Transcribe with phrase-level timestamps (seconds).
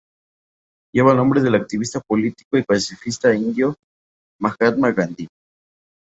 [0.95, 3.75] Lleva el nombre del activista político y pacifista indio,
[4.39, 5.27] Mahatma Gandhi.